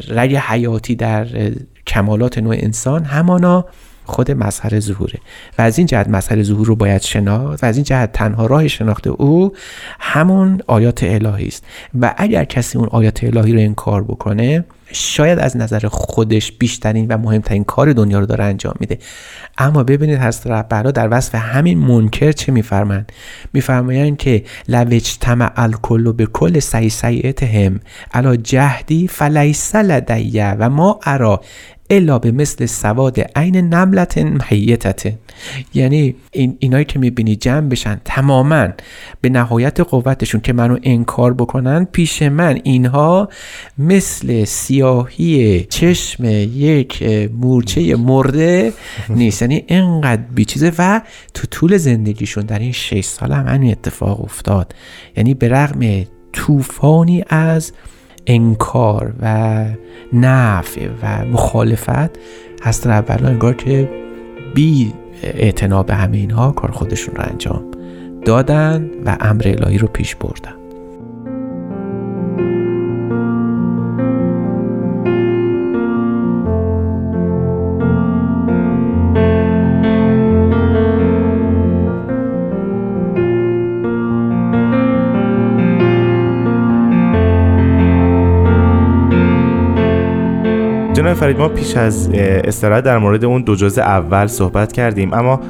رگ 0.07 0.35
حیاتی 0.35 0.95
در 0.95 1.27
کمالات 1.87 2.37
نوع 2.37 2.55
انسان 2.57 3.03
همانا 3.03 3.65
خود 4.07 4.31
مظهر 4.31 4.79
ظهوره. 4.79 5.19
و 5.57 5.61
از 5.61 5.77
این 5.77 5.87
جهت 5.87 6.07
مظهر 6.07 6.43
ظهور 6.43 6.67
رو 6.67 6.75
باید 6.75 7.01
شناخت 7.01 7.63
و 7.63 7.65
از 7.65 7.77
این 7.77 7.83
جهت 7.83 8.11
تنها 8.11 8.45
راه 8.45 8.67
شناخت 8.67 9.07
او 9.07 9.53
همون 9.99 10.61
آیات 10.67 11.03
الهی 11.03 11.47
است. 11.47 11.63
و 12.01 12.13
اگر 12.17 12.43
کسی 12.43 12.77
اون 12.77 12.87
آیات 12.91 13.23
الهی 13.23 13.53
رو 13.53 13.59
انکار 13.59 14.03
بکنه 14.03 14.65
شاید 14.91 15.39
از 15.39 15.57
نظر 15.57 15.87
خودش 15.87 16.51
بیشترین 16.51 17.07
و 17.07 17.17
مهمترین 17.17 17.63
کار 17.63 17.93
دنیا 17.93 18.19
رو 18.19 18.25
داره 18.25 18.43
انجام 18.43 18.75
میده. 18.79 18.97
اما 19.57 19.83
ببینید 19.83 20.19
حضرت 20.19 20.47
رهبرا 20.47 20.91
در 20.91 21.07
وصف 21.11 21.35
همین 21.35 21.77
منکر 21.77 22.31
چه 22.31 22.51
میفرمایند؟ 22.51 23.11
میفرمایند 23.53 24.17
که 24.17 24.43
لوجتمع 24.67 25.51
الکل 25.55 26.11
به 26.11 26.25
کل 26.25 26.59
سعی 26.59 26.91
هم 27.41 27.79
علا 28.13 28.35
جهدی 28.35 29.07
فلیس 29.07 29.75
لدیه 29.75 30.55
و 30.59 30.69
ما 30.69 30.99
ارا 31.03 31.41
الا 31.89 32.19
به 32.19 32.31
مثل 32.31 32.65
سواد 32.65 33.19
عین 33.19 33.55
نملت 33.55 34.17
محیتت 34.17 35.13
یعنی 35.73 36.15
این 36.31 36.57
اینایی 36.59 36.85
که 36.85 36.99
می‌بینی 36.99 37.35
جمع 37.35 37.69
بشن 37.69 38.01
تماما 38.05 38.67
به 39.21 39.29
نهایت 39.29 39.79
قوتشون 39.79 40.41
که 40.41 40.53
منو 40.53 40.77
انکار 40.83 41.33
بکنن 41.33 41.85
پیش 41.91 42.21
من 42.21 42.59
اینها 42.63 43.29
مثل 43.77 44.45
سیاهی 44.77 45.63
چشم 45.69 46.25
یک 46.55 47.03
مورچه 47.41 47.95
مرده 47.95 48.73
نیست. 49.09 49.41
یعنی 49.41 49.63
اینقدر 49.67 50.21
بیچیزه 50.21 50.71
و 50.77 51.01
تو 51.33 51.47
طول 51.51 51.77
زندگیشون 51.77 52.45
در 52.45 52.59
این 52.59 52.71
6 52.71 53.05
سال 53.05 53.31
هم 53.31 53.47
همین 53.47 53.71
اتفاق 53.71 54.21
افتاد. 54.21 54.75
یعنی 55.15 55.33
به 55.33 55.49
رغم 55.49 56.03
طوفانی 56.33 57.23
از 57.29 57.71
انکار 58.27 59.13
و 59.21 59.65
نفع 60.13 60.87
و 61.01 61.25
مخالفت 61.25 62.19
هستن 62.63 62.89
اولا 62.89 63.29
انگار 63.29 63.53
که 63.53 63.89
بی 64.55 64.93
اعتنا 65.23 65.83
به 65.83 65.95
همه 65.95 66.17
اینها 66.17 66.51
کار 66.51 66.71
خودشون 66.71 67.15
رو 67.15 67.23
انجام 67.31 67.63
دادن 68.25 68.89
و 69.05 69.17
امر 69.19 69.55
الهی 69.57 69.77
رو 69.77 69.87
پیش 69.87 70.15
بردن. 70.15 70.56
جناب 91.07 91.19
فرید 91.19 91.37
ما 91.37 91.47
پیش 91.49 91.77
از 91.77 92.09
استراحت 92.13 92.83
در 92.83 92.97
مورد 92.97 93.25
اون 93.25 93.41
دو 93.41 93.55
جزء 93.55 93.81
اول 93.81 94.27
صحبت 94.27 94.71
کردیم 94.71 95.13
اما 95.13 95.41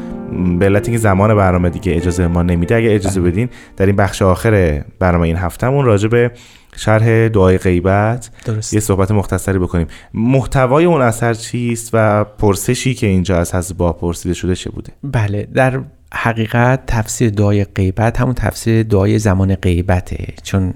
به 0.60 0.66
علت 0.66 0.88
اینکه 0.88 0.98
زمان 0.98 1.36
برنامه 1.36 1.70
دیگه 1.70 1.96
اجازه 1.96 2.28
ما 2.28 2.44
نمیده 2.44 2.76
اگه 2.76 2.96
اجازه 2.96 3.22
بدین 3.22 3.50
در 3.78 3.86
این 3.86 3.96
بخش 3.96 4.22
آخر 4.22 4.84
برنامه 5.00 5.28
این 5.28 5.36
هفتهمون 5.36 5.86
راجع 5.86 6.08
به 6.08 6.32
شرح 6.76 7.28
دعای 7.28 7.58
غیبت 7.58 8.30
درست. 8.46 8.74
یه 8.74 8.80
صحبت 8.80 9.12
مختصری 9.12 9.60
بکنیم. 9.60 9.88
محتوای 10.14 10.86
اون 10.86 11.02
اثر 11.02 11.34
چیست 11.34 11.90
و 11.94 12.24
پرسشی 12.24 12.94
که 12.94 13.08
اینجا 13.08 13.38
از 13.38 13.56
حضرت 13.56 13.78
با 13.78 13.94
پرسیده 13.94 14.34
شده 14.34 14.56
چه 14.56 14.70
بوده؟ 14.70 14.94
بله 15.04 15.48
در 15.54 15.80
حقیقت 16.14 16.86
تفسیر 16.88 17.30
دعای 17.30 17.64
غیبت 17.64 18.22
همون 18.22 18.34
تفسیر 18.34 18.84
دعای 18.84 19.20
زمان 19.20 19.56
غیبته 19.56 20.34
چون 20.44 20.74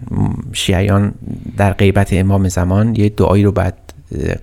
شیعیان 0.54 1.14
در 1.58 1.74
غیبت 1.74 2.14
امام 2.14 2.48
زمان 2.48 2.96
یه 2.96 3.10
دعایی 3.10 3.44
رو 3.44 3.52
باید 3.52 3.91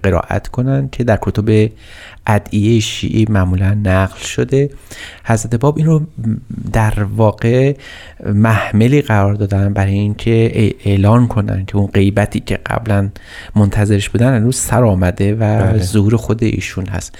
قرائت 0.03 0.49
کنن 0.49 0.89
که 0.89 1.05
در 1.05 1.19
کتب 1.23 1.71
ادعیه 2.29 2.81
شیعی 2.81 3.27
معمولا 3.29 3.75
نقل 3.75 4.19
شده. 4.19 4.71
حضرت 5.25 5.55
باب 5.55 5.79
این 5.79 5.87
رو 5.87 6.03
در 6.73 7.03
واقع 7.17 7.77
محملی 8.27 9.03
قرار 9.03 9.35
دادن 9.35 9.73
برای 9.73 9.93
اینکه 9.93 10.75
اعلان 10.85 11.29
کنن 11.29 11.65
که 11.65 11.77
اون 11.77 11.87
غیبتی 11.87 12.41
که 12.41 12.59
قبلا 12.67 13.09
منتظرش 13.57 14.09
بودن 14.09 14.37
هنوز 14.37 14.57
سر 14.57 14.85
آمده 14.85 15.35
و 15.35 15.39
بله. 15.39 15.79
ظهور 15.79 16.17
خود 16.17 16.45
ایشون 16.45 16.87
هست. 16.87 17.19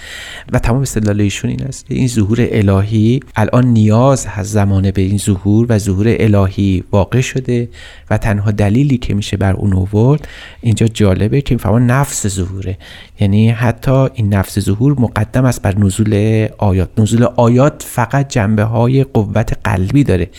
و 0.51 0.59
تمام 0.59 0.81
استدلال 0.81 1.21
ایشون 1.21 1.49
این 1.49 1.63
است 1.63 1.85
این 1.89 2.07
ظهور 2.07 2.47
الهی 2.51 3.19
الان 3.35 3.65
نیاز 3.65 4.27
هست 4.27 4.53
زمانه 4.53 4.91
به 4.91 5.01
این 5.01 5.17
ظهور 5.17 5.65
و 5.69 5.77
ظهور 5.77 6.15
الهی 6.19 6.83
واقع 6.91 7.21
شده 7.21 7.69
و 8.09 8.17
تنها 8.17 8.51
دلیلی 8.51 8.97
که 8.97 9.13
میشه 9.13 9.37
بر 9.37 9.53
اون 9.53 9.73
آورد 9.73 10.27
اینجا 10.61 10.87
جالبه 10.87 11.41
که 11.41 11.55
می‌فهمن 11.55 11.87
نفس 11.87 12.27
ظهوره. 12.27 12.77
یعنی 13.19 13.49
حتی 13.49 14.07
این 14.13 14.33
نفس 14.33 14.59
ظهور 14.59 14.98
مقدم 14.99 15.45
است 15.45 15.61
بر 15.61 15.77
نزول 15.77 16.47
آیات. 16.57 16.89
نزول 16.97 17.23
آیات 17.23 17.83
فقط 17.87 18.27
جنبه 18.27 18.63
های 18.63 19.03
قوت 19.03 19.57
قلبی 19.63 20.03
داره. 20.03 20.29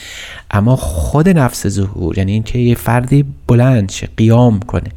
اما 0.51 0.77
خود 0.77 1.29
نفس 1.29 1.67
ظهور 1.67 2.19
یعنی 2.19 2.33
اینکه 2.33 2.59
یه 2.59 2.75
فردی 2.75 3.25
بلند 3.51 3.91
شه 3.91 4.09
قیام 4.17 4.61
کنه 4.61 4.91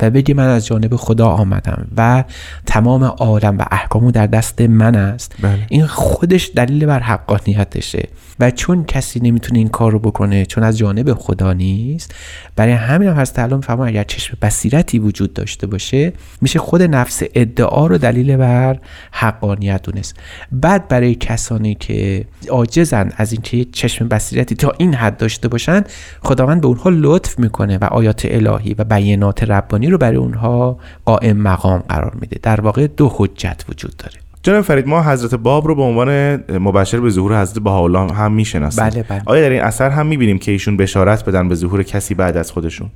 و 0.00 0.10
بگه 0.10 0.34
من 0.34 0.48
از 0.48 0.66
جانب 0.66 0.96
خدا 0.96 1.28
آمدم 1.28 1.86
و 1.96 2.24
تمام 2.66 3.04
عالم 3.04 3.58
و 3.58 3.64
احکامو 3.70 4.10
در 4.10 4.26
دست 4.26 4.60
من 4.60 4.96
است 4.96 5.34
بله. 5.42 5.66
این 5.68 5.86
خودش 5.86 6.50
دلیل 6.54 6.86
بر 6.86 7.00
حقانیتشه 7.00 8.08
و 8.40 8.50
چون 8.50 8.84
کسی 8.84 9.20
نمی‌تونه 9.20 9.58
این 9.58 9.68
کار 9.68 9.92
رو 9.92 9.98
بکنه 9.98 10.46
چون 10.46 10.64
از 10.64 10.78
جانب 10.78 11.14
خدا 11.14 11.52
نیست 11.52 12.14
برای 12.56 12.72
همین 12.72 13.08
هم 13.08 13.14
هست 13.14 13.34
تعالی 13.34 13.54
اگر 13.86 14.04
چشم 14.04 14.36
بصیرتی 14.42 14.98
وجود 14.98 15.32
داشته 15.32 15.66
باشه 15.66 16.12
میشه 16.40 16.58
خود 16.58 16.82
نفس 16.82 17.22
ادعا 17.34 17.86
رو 17.86 17.98
دلیل 17.98 18.36
بر 18.36 18.78
حقانیت 19.10 19.82
دونست 19.82 20.16
بعد 20.52 20.88
برای 20.88 21.14
کسانی 21.14 21.74
که 21.74 22.24
عاجزن 22.48 23.12
از 23.16 23.32
اینکه 23.32 23.64
چشم 23.72 24.08
بصیرتی 24.08 24.54
تا 24.54 24.72
این 24.78 24.94
حد 24.94 25.16
داشته 25.16 25.48
باشن 25.48 25.84
خداوند 26.22 26.60
به 26.60 26.66
اونها 26.66 26.90
لطف 26.92 27.38
می‌کنه 27.38 27.78
و 27.78 27.84
آیات 28.00 28.26
الهی 28.30 28.74
و 28.78 28.84
بیانات 28.84 29.42
ربانی 29.42 29.86
رو 29.86 29.98
برای 29.98 30.16
اونها 30.16 30.78
قائم 31.04 31.36
مقام 31.36 31.78
قرار 31.88 32.16
میده. 32.20 32.38
در 32.42 32.60
واقع 32.60 32.86
دو 32.86 33.12
حجت 33.16 33.64
وجود 33.68 33.96
داره. 33.96 34.14
جناب 34.42 34.60
فرید 34.60 34.86
ما 34.86 35.02
حضرت 35.02 35.34
باب 35.34 35.66
رو 35.66 35.74
به 35.74 35.82
عنوان 35.82 36.36
مبشر 36.58 37.00
به 37.00 37.10
ظهور 37.10 37.42
حضرت 37.42 37.62
بهاءالله 37.62 38.12
هم 38.12 38.32
می‌شناسیم. 38.32 38.84
بله، 38.84 39.02
بله. 39.02 39.22
آیا 39.26 39.42
در 39.42 39.50
این 39.50 39.60
اثر 39.60 39.90
هم 39.90 40.06
می‌بینیم 40.06 40.38
که 40.38 40.52
ایشون 40.52 40.76
بشارت 40.76 41.24
بدن 41.24 41.48
به 41.48 41.54
ظهور 41.54 41.82
کسی 41.82 42.14
بعد 42.14 42.36
از 42.36 42.52
خودشون؟ 42.52 42.90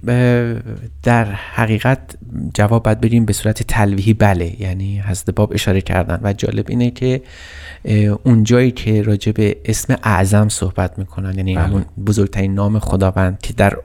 در 1.03 1.25
حقیقت 1.25 1.99
جواب 2.55 2.83
باید 2.83 3.01
بریم 3.01 3.25
به 3.25 3.33
صورت 3.33 3.63
تلویحی. 3.63 4.15
بله 4.15 4.61
یعنی 4.63 5.01
حضرت 5.01 5.31
باب 5.31 5.53
اشاره 5.53 5.81
کردن 5.81 6.21
و 6.23 6.33
جالب 6.33 6.67
اینه 6.69 6.91
که 6.91 7.23
اون 8.25 8.45
جایی 8.45 8.71
که 8.71 9.03
راجع 9.03 9.33
به 9.33 9.57
اسم 9.65 9.97
اعظم 10.03 10.49
صحبت 10.49 10.99
می‌کنن 10.99 11.35
یعنی 11.37 11.55
بله. 11.55 11.65
همون 11.65 11.85
بزرگترین 12.07 12.55
نام 12.55 12.79
خداوند 12.79 13.39
که 13.43 13.53
در 13.53 13.77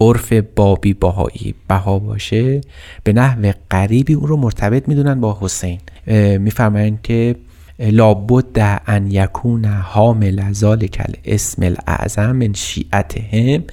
عرف 0.00 0.32
بابی 0.32 0.94
باهایی 0.94 1.54
بها 1.68 1.98
باشه. 1.98 2.60
به 3.04 3.12
نحو 3.12 3.52
غریبی 3.70 4.14
اون 4.14 4.28
رو 4.28 4.36
مرتبط 4.36 4.88
می‌دونن 4.88 5.20
با 5.20 5.38
حسین. 5.40 5.80
میفرمایند 6.38 7.02
که 7.02 7.36
لابد 7.78 8.80
ان 8.86 9.10
یکون 9.10 9.64
حامل 9.64 10.52
ذالک 10.52 11.02
الاسم 11.08 11.62
الاعظم 11.62 12.32
من 12.32 12.52
شیعتهم 12.52 13.64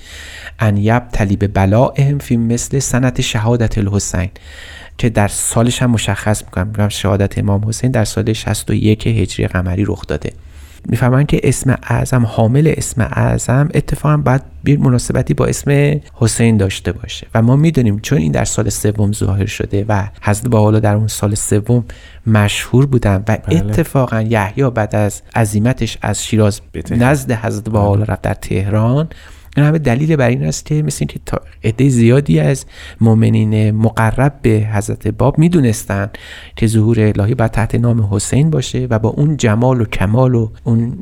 ان 0.59 0.77
یبتلی 0.77 1.35
به 1.35 1.47
بلائهم 1.47 2.17
فی 2.17 2.37
مثل 2.37 2.79
سنت 2.79 3.21
شهادت 3.21 3.77
الحسین. 3.77 4.29
که 4.97 5.09
در 5.09 5.27
سالش 5.27 5.81
هم 5.81 5.91
مشخص 5.91 6.43
می‌کنم. 6.43 6.67
میگم 6.67 6.89
شهادت 6.89 7.37
امام 7.37 7.67
حسین 7.67 7.91
در 7.91 8.05
سال 8.05 8.33
61 8.33 9.07
هجری 9.07 9.47
قمری 9.47 9.85
رخ 9.85 10.07
داده. 10.07 10.31
می‌فهمن 10.87 11.25
که 11.25 11.39
اسم 11.43 11.77
اعظم 11.83 12.25
حامل 12.25 12.73
اسم 12.77 13.01
اعظم 13.01 13.69
اتفاقا 13.73 14.17
باید 14.17 14.41
بیر 14.63 14.79
مناسبتی 14.79 15.33
با 15.33 15.45
اسم 15.45 15.99
حسین 16.13 16.57
داشته 16.57 16.91
باشه 16.91 17.27
و 17.35 17.41
ما 17.41 17.55
می‌دونیم 17.55 17.99
چون 17.99 18.17
این 18.17 18.31
در 18.31 18.45
سال 18.45 18.69
سوم 18.69 19.13
ظاهر 19.13 19.45
شده 19.45 19.85
و 19.89 20.03
حضرت 20.21 20.47
با 20.47 20.71
در 20.71 20.95
اون 20.95 21.07
سال 21.07 21.35
سوم 21.35 21.85
مشهور 22.27 22.85
بودن 22.85 23.23
و 23.27 23.37
بله. 23.47 23.59
اتفاقا 23.59 24.21
یحیی 24.21 24.69
بعد 24.69 24.95
از 24.95 25.21
عزیمتش 25.35 25.97
از 26.01 26.25
شیراز. 26.25 26.61
نزد 26.91 27.31
حضرت 27.31 27.69
با 27.69 27.95
رفت 27.95 28.21
در 28.21 28.33
تهران 28.33 29.09
این 29.57 29.65
همه 29.65 29.77
دلیل 29.79 30.15
بر 30.15 30.29
این 30.29 30.43
است 30.43 30.65
که 30.65 30.83
مثل 30.83 30.97
اینکه 30.99 31.19
عده 31.63 31.89
زیادی 31.89 32.39
از 32.39 32.65
مؤمنین 33.01 33.71
مقرب 33.71 34.33
به 34.41 34.49
حضرت 34.73 35.07
باب 35.07 35.37
می‌دونستن 35.37 36.09
که 36.55 36.67
ظهور 36.67 36.99
الهی 36.99 37.35
باید 37.35 37.51
تحت 37.51 37.75
نام 37.75 38.07
حسین 38.11 38.49
باشه 38.49 38.87
و 38.89 38.99
با 38.99 39.09
اون 39.09 39.37
جمال 39.37 39.81
و 39.81 39.85
کمال 39.85 40.35
و 40.35 40.49
اون 40.63 41.01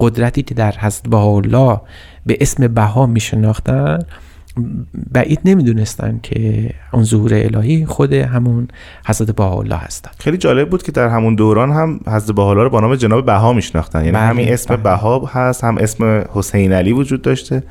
قدرتی 0.00 0.42
که 0.42 0.54
در 0.54 0.74
حضرت 0.78 1.08
بهاءالله 1.08 1.80
به 2.26 2.36
اسم 2.40 2.68
بها 2.68 3.06
میشناختن 3.06 3.98
بعید 5.12 5.40
نمی‌دونستن 5.44 6.20
که 6.22 6.70
اون 6.92 7.04
ظهور 7.04 7.34
الهی 7.34 7.86
خود 7.86 8.12
همون 8.12 8.68
حضرت 9.06 9.30
بهاءالله 9.30 9.76
هستن. 9.76 10.10
خیلی 10.18 10.36
جالب 10.36 10.70
بود 10.70 10.82
که 10.82 10.92
در 10.92 11.08
همون 11.08 11.34
دوران 11.34 11.70
هم 11.70 12.00
حضرت 12.06 12.36
بهاءالله 12.36 12.62
رو 12.62 12.70
با 12.70 12.80
نام 12.80 12.94
جناب 12.94 13.26
بها 13.26 13.52
میشناختن. 13.52 13.98
یعنی 13.98 14.12
بله، 14.12 14.20
همین 14.20 14.52
اسم 14.52 14.74
بله. 14.74 14.82
بها 14.82 15.30
هست 15.32 15.64
هم 15.64 15.78
اسم 15.78 16.24
حسین 16.32 16.72
علی 16.72 16.92
وجود 16.92 17.22
داشته. 17.22 17.62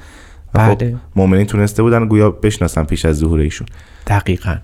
خب 0.54 0.76
بله. 0.76 0.96
مؤمنین 1.16 1.46
تونسته 1.46 1.84
بودن 1.84 2.08
گویا 2.08 2.32
بشناسن 2.32 2.84
پیش 2.84 3.06
از 3.06 3.18
ظهور 3.18 3.40
ایشون. 3.40 3.68
دقیقا. 4.08 4.56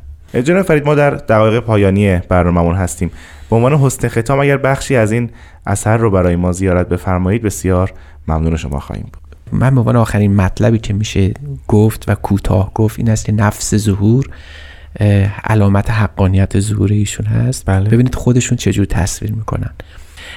جناب 0.44 0.62
فرید 0.62 0.86
ما 0.86 0.96
در 0.96 1.10
دقایق 1.10 1.60
پایانی 1.60 2.18
برنامه‌مون 2.18 2.76
هستیم. 2.76 3.12
به 3.50 3.56
عنوان 3.56 3.74
حسن 3.74 4.08
ختام 4.08 4.40
اگر 4.40 4.58
بخشی 4.58 4.96
از 4.96 5.12
این 5.12 5.30
اثر 5.68 5.98
رو 5.98 6.12
برای 6.12 6.36
ما 6.36 6.52
زیارت 6.52 6.90
بفرمایید 6.90 7.42
بسیار 7.42 7.94
ممنون 8.28 8.56
شما 8.56 8.80
خواهیم 8.80 9.10
بود. 9.14 9.22
من 9.52 9.76
به 9.76 9.80
عنوان 9.80 9.96
آخرین 9.96 10.36
مطلبی 10.36 10.80
که 10.80 10.94
میشه 10.94 11.34
گفت 11.68 12.10
و 12.10 12.16
کوتاه 12.16 12.72
گفت 12.74 13.00
این 13.00 13.10
است 13.10 13.26
که 13.26 13.32
نفس 13.32 13.76
ظهور 13.76 14.30
علامت 15.44 15.92
حقانیت 15.92 16.60
ظهور 16.60 16.92
ایشون 16.92 17.26
هست. 17.26 17.66
بله. 17.66 17.90
ببینید 17.90 18.16
خودشون 18.16 18.58
چجور 18.58 18.86
تصویر 18.86 19.32
می‌کنن. 19.32 19.74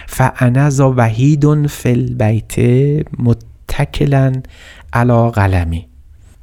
فانا 0.07 0.71
ذا 0.71 0.94
وحید 0.97 1.66
فی 1.66 1.90
البیت 1.90 2.55
متکلا 3.18 4.33
علی 4.92 5.31
قلمی. 5.31 5.88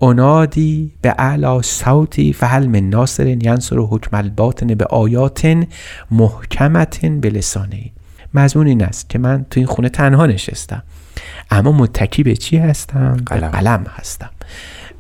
انادی 0.02 0.92
به 1.02 1.16
اعلا 1.18 1.62
صوتی 1.62 2.34
فهل 2.34 2.68
من 2.68 2.90
ناصر 2.90 3.28
ینصر 3.28 3.78
حکم 3.78 4.18
الباطن 4.18 4.68
به 4.68 4.86
آیات 4.86 5.66
محکمت 6.12 7.06
به 7.06 7.30
لسانه 7.30 7.92
مضمون 8.34 8.68
این 8.68 8.84
است 8.84 9.10
که 9.10 9.20
من 9.20 9.46
تو 9.50 9.60
این 9.60 9.68
خونه 9.68 9.90
تنها 9.90 10.26
نشستم. 10.26 10.84
اما 11.52 11.72
متکی 11.72 12.24
به 12.24 12.36
چی 12.36 12.58
هستم؟ 12.58 13.18
قلم. 13.26 13.40
به 13.40 13.48
قلم 13.48 13.86
هستم 13.90 14.30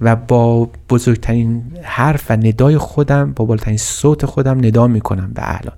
و 0.01 0.15
با 0.15 0.69
بزرگترین 0.89 1.63
حرف 1.84 2.31
و 2.31 2.34
ندای 2.34 2.77
خودم 2.77 3.34
با 3.34 3.45
بالاترین 3.45 3.77
صوت 3.77 4.25
خودم 4.25 4.58
ندا 4.58 4.88
می‌کنم 4.88 5.31
به 5.34 5.41
الان 5.45 5.75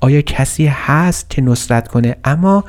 آیا 0.00 0.20
کسی 0.20 0.66
هست 0.66 1.30
که 1.30 1.42
نصرت 1.42 1.88
کنه؟ 1.88 2.16
اما 2.24 2.64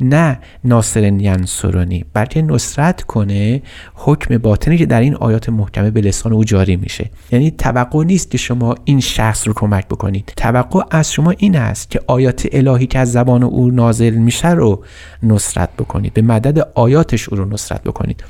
نه 0.00 0.38
ناصر 0.64 1.02
ینصرانی 1.02 2.04
بلکه 2.12 2.42
نصرت 2.42 3.02
کنه 3.02 3.62
حکم 3.94 4.38
باطنی 4.38 4.78
که 4.78 4.86
در 4.86 5.00
این 5.00 5.14
آیات 5.14 5.48
محکمه 5.48 5.90
به 5.90 6.00
لسان 6.00 6.32
او 6.32 6.44
جاری 6.44 6.76
میشه. 6.76 7.10
یعنی 7.32 7.50
توقع 7.50 8.04
نیست 8.04 8.30
که 8.30 8.38
شما 8.38 8.74
این 8.84 9.00
شخص 9.00 9.48
رو 9.48 9.52
کمک 9.52 9.86
بکنید. 9.86 10.32
توقع 10.36 10.82
از 10.90 11.12
شما 11.12 11.30
این 11.30 11.56
است 11.56 11.90
که 11.90 12.00
آیات 12.06 12.48
الهی 12.52 12.86
که 12.86 12.98
از 12.98 13.12
زبان 13.12 13.42
او 13.42 13.70
نازل 13.70 14.10
میشه 14.10 14.48
رو 14.48 14.84
نصرت 15.22 15.68
بکنید. 15.78 16.14
به 16.14 16.22
مدد 16.22 16.68
آیاتش 16.74 17.28
او 17.28 17.36
رو 17.36 17.44
نصرت 17.44 17.82
بکنید. 17.82 18.24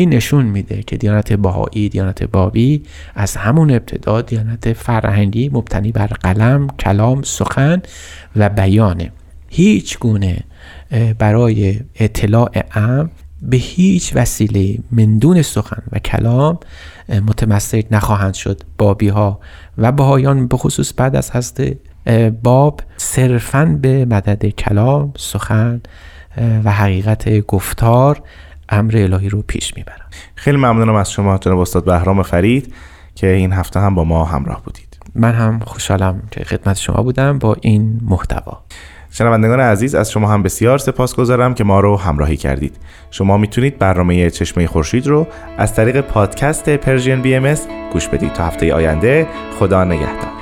این 0.00 0.14
نشون 0.14 0.44
میده 0.44 0.82
که 0.82 0.96
دیانت 0.96 1.32
بهایی 1.32 1.88
دیانت 1.88 2.22
بابی 2.22 2.82
از 3.14 3.36
همون 3.36 3.70
ابتدا 3.70 4.20
دیانت 4.22 4.72
فرهنگی 4.72 5.48
مبتنی 5.48 5.92
بر 5.92 6.06
قلم 6.06 6.66
کلام 6.66 7.22
سخن 7.22 7.82
و 8.36 8.48
بیانه. 8.48 9.12
هیچ 9.48 9.98
گونه 9.98 10.38
برای 11.18 11.80
اطلاع 11.94 12.50
ام 12.74 13.10
به 13.42 13.56
هیچ 13.56 14.12
وسیله 14.16 14.78
مندون 14.92 15.42
سخن 15.42 15.82
و 15.92 15.98
کلام 15.98 16.58
متمسک 17.08 17.86
نخواهند 17.90 18.34
شد. 18.34 18.60
بابی 18.78 19.08
ها 19.08 19.40
و 19.78 19.92
بهایان 19.92 20.46
به 20.46 20.56
خصوص 20.56 20.92
بعد 20.96 21.16
از 21.16 21.30
هست 21.30 21.62
باب 22.42 22.80
صرفا 22.96 23.78
به 23.82 24.04
مدد 24.04 24.46
کلام 24.46 25.12
سخن 25.16 25.80
و 26.64 26.72
حقیقت 26.72 27.46
گفتار 27.46 28.22
امر 28.70 28.96
الهی 28.96 29.28
رو 29.28 29.42
پیش 29.42 29.76
می‌برن 29.76 30.06
خیلی 30.34 30.56
ممنونم 30.56 30.94
از 30.94 31.12
شما 31.12 31.38
جناب 31.38 31.58
استاد 31.58 31.84
بهرام 31.84 32.22
فرید 32.22 32.74
که 33.14 33.26
این 33.26 33.52
هفته 33.52 33.80
هم 33.80 33.94
با 33.94 34.04
ما 34.04 34.24
همراه 34.24 34.62
بودید. 34.62 34.98
من 35.14 35.32
هم 35.32 35.60
خوشحالم 35.66 36.22
که 36.30 36.44
خدمت 36.44 36.76
شما 36.76 37.02
بودم 37.02 37.38
با 37.38 37.56
این 37.60 38.00
محتوا. 38.02 38.62
شنوندگان 39.10 39.60
عزیز 39.60 39.94
از 39.94 40.10
شما 40.10 40.28
هم 40.28 40.42
بسیار 40.42 40.78
سپاس 40.78 41.14
گذارم 41.16 41.54
که 41.54 41.64
ما 41.64 41.80
رو 41.80 41.96
همراهی 41.96 42.36
کردید. 42.36 42.76
شما 43.10 43.36
می‌تونید 43.36 43.78
برنامه 43.78 44.30
چشمه 44.30 44.66
خورشید 44.66 45.06
رو 45.06 45.26
از 45.58 45.74
طریق 45.74 46.00
پادکست 46.00 46.68
پرژین 46.68 47.22
بی 47.22 47.34
ام 47.34 47.54
گوش 47.92 48.08
بدید 48.08 48.32
تا 48.32 48.46
هفته 48.46 48.74
آینده. 48.74 49.26
خدا 49.58 49.84
نگهدار. 49.84 50.39